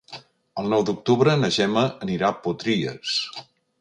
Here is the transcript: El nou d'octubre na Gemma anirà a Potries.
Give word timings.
El 0.61 0.69
nou 0.73 0.85
d'octubre 0.87 1.35
na 1.41 1.51
Gemma 1.57 1.83
anirà 2.07 2.33
a 2.33 2.39
Potries. 2.47 3.17